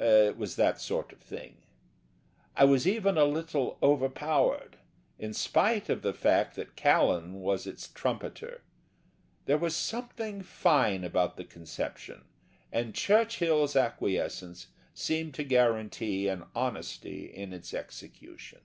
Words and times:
It 0.00 0.36
was 0.38 0.54
that 0.54 0.80
sort 0.80 1.10
of 1.12 1.18
thing. 1.18 1.56
I 2.56 2.64
was 2.64 2.86
even 2.86 3.18
a 3.18 3.24
little 3.24 3.78
overpowered, 3.82 4.76
in 5.18 5.34
spite 5.34 5.88
of 5.88 6.02
the 6.02 6.12
fact 6.12 6.54
that 6.54 6.76
Callan 6.76 7.40
was 7.40 7.66
its 7.66 7.88
trumpeter; 7.88 8.62
there 9.46 9.58
was 9.58 9.74
something 9.74 10.40
fine 10.42 11.02
about 11.02 11.36
the 11.36 11.42
conception 11.44 12.26
and 12.70 12.94
Churchill's 12.94 13.74
acquiescence 13.74 14.68
seemed 14.94 15.34
to 15.34 15.42
guarantee 15.42 16.28
an 16.28 16.44
honesty 16.54 17.24
in 17.26 17.52
its 17.52 17.74
execution. 17.74 18.60